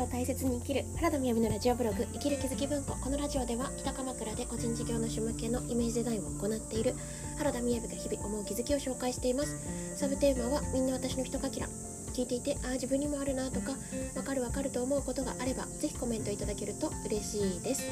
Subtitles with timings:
[0.00, 2.96] を大切に生きる原田みやびのラジオブログ生きる気づき文庫。
[2.96, 6.94] このラジオでは北鎌倉で個人事業主向けのイメージデザインを行っている
[7.38, 9.56] 原田みやびが日々思う気づきを紹介しています。
[9.96, 11.68] サブテーマはみんな私の一かけら
[12.12, 13.72] 聞いていてああ自分にもあるなとか
[14.16, 17.84] わかるわかると思うことがあればぜひコメントいただけると嬉しいです。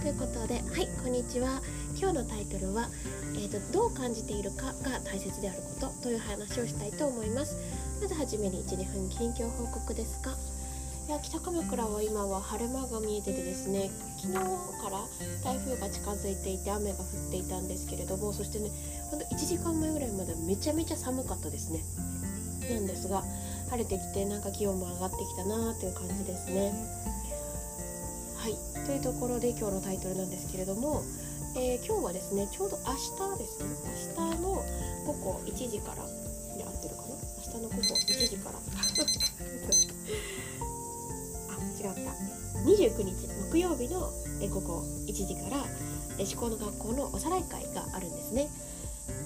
[0.00, 1.60] ということではいこんにちは。
[1.96, 2.88] 今日のタイトルは、
[3.34, 7.56] えーと、どう感じているかが大切であることという話をしたいと思います。
[8.00, 10.36] まずはじめに12分近況報告ですが
[11.06, 15.04] いや北鎌倉は今は晴れ間が見えててですね昨日から
[15.44, 18.70] 台風が近づいていて雨が降っていたんですけれどもそしてね
[19.10, 21.84] ほんと1時間前ぐらいまでめちゃめちゃ寒かったですね。
[22.72, 23.22] なんですが
[23.68, 26.72] 晴れてきてなんか気温も上がってきたなという感じですね。
[28.38, 28.56] はい。
[28.86, 31.02] というところで今日のタイトルなんですけれども、
[31.54, 32.94] えー、今日はですねちょうど明
[33.36, 33.60] 日です。
[33.60, 33.68] ね
[34.16, 34.64] 明日の
[35.04, 35.96] 午後1時から。
[36.56, 37.12] で合ってるかな？
[37.44, 38.58] 明日の午後1時から。
[42.84, 44.12] 29日木曜日の
[44.52, 45.64] 午後1時から
[46.18, 48.50] 思考の学校のおさらい会があるんですね。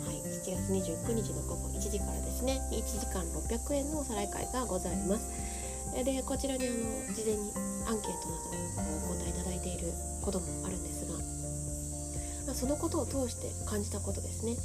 [0.06, 5.26] はい、7月29日の午後1時からですね1時間600円のおさらい会がございます。
[6.04, 6.76] でこちらにあの
[7.14, 7.50] 事前に
[7.88, 9.92] アンケートなどをお答えいただいている
[10.22, 11.14] こともあるんですが、
[12.46, 14.56] まあ、そのことを通して感じたことですね、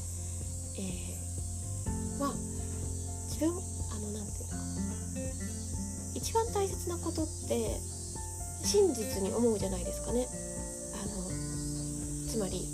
[0.78, 2.34] えー、は
[3.30, 4.58] 自分あのなんていうか
[6.14, 7.80] 一番大切なことって
[8.64, 10.28] 真実に思うじゃないですかね。
[10.96, 12.68] あのつまり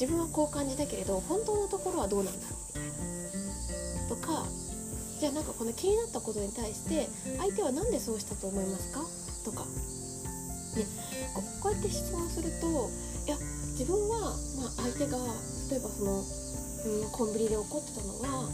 [0.00, 2.82] 自分はこう感じたけれど本当のところはどうなんだろうみたい
[4.02, 4.08] な。
[4.08, 4.44] とか
[5.20, 7.08] じゃあなんかこの気になったことに対して
[7.38, 9.00] 相手は何でそうしたと思いますか？
[9.44, 9.66] とか、ね、
[11.34, 12.90] ここうやって質問すると
[13.26, 13.36] いや
[13.72, 15.18] 自分は、まあ、相手が
[15.70, 18.50] 例えばその、うん、コンビニで怒ってたのは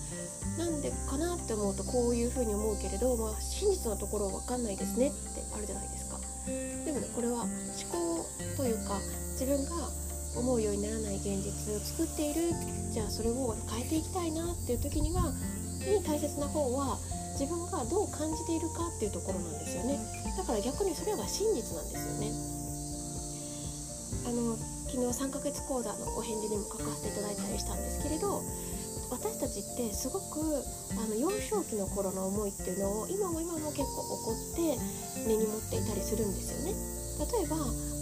[0.58, 5.16] なんでかなって思うとこういうふうに思うけれど、まあ、真実のところは分かんないですねって
[5.54, 6.09] あるじゃないですか。
[6.46, 7.50] でもねこれは思
[7.90, 8.98] 考というか
[9.32, 9.88] 自分が
[10.36, 12.52] 思うようにならない現実を作っている
[12.92, 15.32] じゃあそれを変えていきたいなっていう時には
[15.80, 16.98] に大切な方は
[17.38, 19.98] 自分がどう感じているかっていうところなんですよね。
[20.36, 22.30] だから逆にそれが真実なんですよね。
[24.28, 24.56] あの
[24.90, 28.42] 昨日3ヶ月講座のお返事にも書かせていただいたりしたんですけれど
[29.10, 30.40] 私たちってすごく
[30.94, 34.78] あの幼少期の頃の思いっていうのを今も今も結構怒って
[35.26, 37.00] 根に持っていたりするんですよね。
[37.20, 37.56] 例えば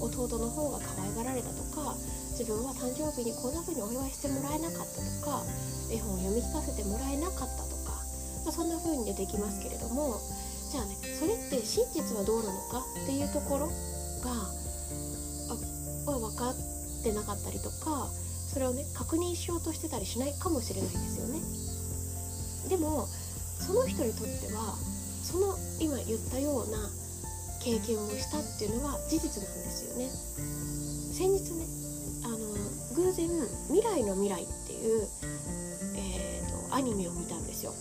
[0.05, 1.97] 弟の方が可愛がられたとか
[2.39, 5.43] 自分は誕生日にこんな風にお祝いしてもらえなかったとか
[5.91, 7.99] 絵本を読み聞かせてもらえなかったとか、
[8.47, 10.23] まあ、そんな風に出てきますけれども
[10.71, 13.67] じゃあねそれって真実はどうなのかっていうところ
[14.23, 14.31] が
[16.07, 18.07] 分かってなかったりとか
[18.59, 21.39] それをね確認しようとしてたりしないかもしれないですよね。
[22.69, 24.75] でもその人にとっては
[25.23, 26.91] その今言ったような
[27.63, 30.11] 経験をしたっていうのは事実なんですよね。
[31.15, 31.67] 先日ね
[32.25, 32.39] あの
[32.97, 33.31] 偶然
[33.71, 35.07] 「未来の未来」っていう、
[35.95, 37.73] えーと、アニメを見たんですよ。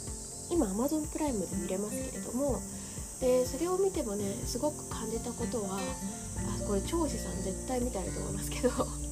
[0.52, 2.62] 今 Amazon プライムで見れますけれども
[3.20, 9.07] でそれを見てもねすごく感じたことはあこれ長司さん絶対見たらと思いますけど。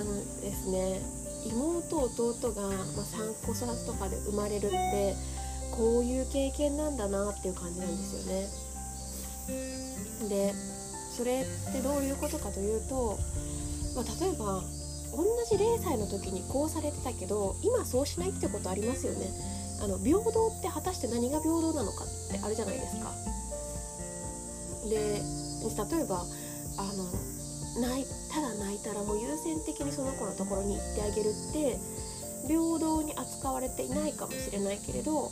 [0.00, 1.00] あのですね
[1.46, 5.16] 妹弟が、まあ、3個差とかで生まれるって
[5.72, 8.68] こういう経験なんだなっていう感じなんですよね。
[10.28, 10.54] で
[11.16, 13.18] それってどういうことかというと、
[13.96, 14.62] まあ、例えば
[15.16, 19.30] 同じ0歳の時にこうされてたけど今そうしないってことありますよね。
[19.80, 23.12] あの平等って果たして何が平等なのかってあるじゃないですか。
[24.88, 25.22] で
[25.90, 26.24] 例えば
[26.76, 27.37] あの
[27.78, 31.78] 泣いただ泣いたらもう優先的にその子のところに行ってあげるって
[32.46, 35.30] 平等に扱われていないかもしれないけれど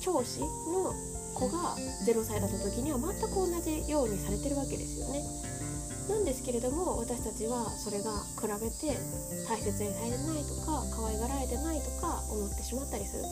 [0.00, 0.94] 教師の
[1.34, 5.22] 子が0歳だった時には全く同じようにされてるわけですよね。
[6.08, 8.96] なんですけれども私たちはそれが比べて
[9.46, 13.28] 大切にされてないとか可愛がられてないとか思ってしまったりすると。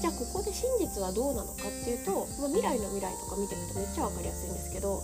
[0.00, 5.02] じゃあここで真実はどうなのかっていうと、まあ、未来の未来とか見てるとめっちゃ分かりやすいんですけど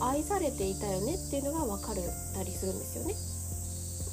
[0.00, 2.02] 愛されていたよねっていうのが分かる
[2.34, 3.14] たりするんですよね。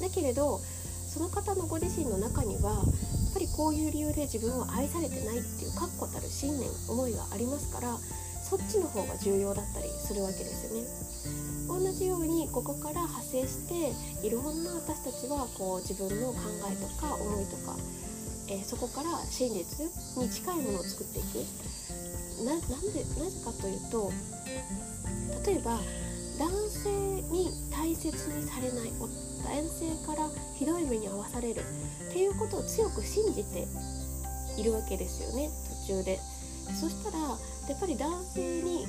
[0.00, 0.60] だけれど
[1.08, 7.98] その方のご自身の中にはやっぱりこういう理由で自分は愛されてないっていう確固たる信念思いがありますから
[8.42, 10.86] そっちの方が重要だったりするわけですよね。
[11.68, 13.92] 同じようにここから派生して
[14.26, 16.38] いろんな私たちはこう自分の考
[16.70, 17.76] えとか思いとか、
[18.48, 19.86] えー、そこから真実
[20.16, 21.36] に近いものを作っていく
[22.44, 24.10] なでなぜかというと
[25.46, 25.78] 例えば
[26.38, 26.90] 男性
[27.30, 28.92] に大切にされない
[29.44, 31.60] 男性からひどい目に遭わされる
[32.08, 33.66] っていうことを強く信じて
[34.56, 35.50] いるわけですよね
[35.86, 36.18] 途中で
[36.80, 37.34] そしたらや
[37.76, 38.86] っぱり男性に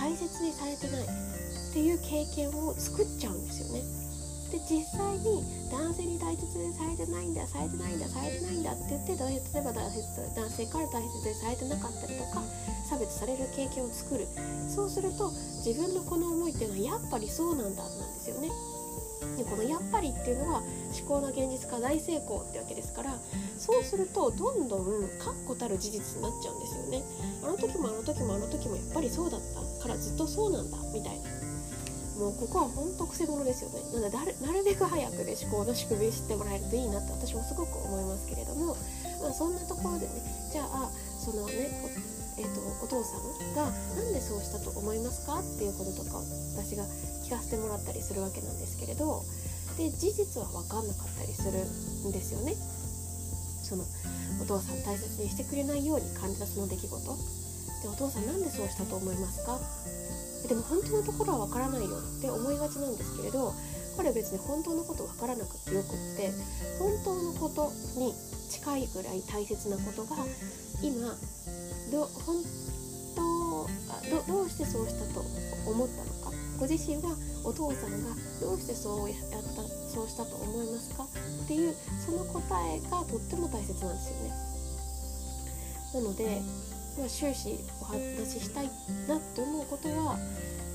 [0.00, 4.05] 大切にされてないっていう経験を作っちゃうんですよね。
[4.50, 9.90] で実際に男性に大切にされてないんだされてないんだされてないんだって言って例えば男
[10.50, 12.42] 性から大切にされてなかったりとか
[12.88, 14.26] 差別される経験を作る。
[14.68, 15.30] そうすると
[15.64, 18.50] 自分のこの思いっていうのはやっぱりそうなんだなんですよね。
[19.36, 20.62] でこの「やっぱり」っていうのは
[20.96, 23.18] 思考の現実化大成功ってわけですから
[23.58, 27.02] そうするとどんどん確固たる事実になっちゃうんですよね。
[27.42, 31.35] あの時もあの時もあの時もやっぱりそうだったからずっとそうなんだみたいな。
[32.18, 33.80] もうここは本当くせ者ですよね。
[33.94, 38.76] なのでなるべく早くね思考の仕組み知ってもらえるといいなって私もすごく思いますけれども、
[39.20, 40.12] まあ、そんなところでね
[40.52, 40.90] じゃあ
[41.20, 46.20] そのねえーと、お父さんが何でそうしたと思いますかっていうこととか
[46.52, 46.84] 私が
[47.24, 49.24] 聞かせてもらったりするわけなんですけれど
[49.78, 51.64] で事実は分かんなかったりする
[52.08, 52.54] んですよね。
[53.62, 53.84] その
[54.40, 57.45] お父さん大切にしてくれないように感じたその出来事。
[57.86, 59.58] でお父さん何でそうしたと思いますか？
[60.48, 63.54] でも本当のところは分からないよって思いがちなんですけれど
[63.96, 66.30] これ別に本当のこと分からなくてよくって
[66.78, 68.14] 本当のことに
[68.50, 70.16] 近いぐらい大切なことが
[70.82, 71.14] 今
[71.90, 72.42] ど本
[73.14, 73.22] 当
[74.10, 75.20] どどうしてそうしたと
[75.70, 76.36] 思ったのか？
[76.58, 81.04] ご自身はお父さんがどうしてそうやったそうしたと思いますか？
[81.04, 81.74] っていう
[82.04, 82.40] その答
[82.74, 84.30] えがとっても大切なんですよね。
[85.94, 86.42] なので、
[86.98, 88.70] まあ、終始お話ししたい
[89.08, 90.16] なって思うことは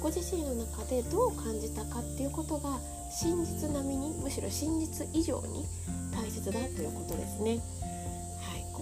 [0.01, 2.79] ご自身の中でどう感じたかっていうことが
[3.11, 5.65] 真実並みにむしろ真実以上に
[6.13, 7.59] 大切だということですね。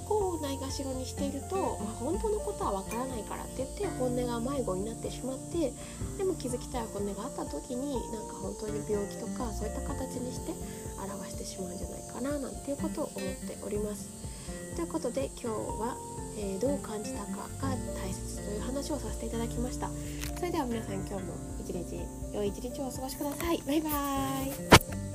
[0.09, 5.71] こをないがしろにしていると、まあ、本当のことはわからないからって言って本音が迷子になってしまって
[6.17, 10.53] でも気づきたい本音があった時になんか本当に病気とかそういった形にして
[10.97, 14.09] 表してしまうんじゃないかななんていうことを思っております。
[14.75, 15.97] ということで今日は、
[16.37, 19.89] えー、どう感じたかが大切という話をさせていただきました。
[20.37, 21.19] それでは皆さん今日も
[21.59, 22.01] 一日
[22.33, 23.61] 良い一日をお過ごしください。
[23.67, 25.08] バイバーイ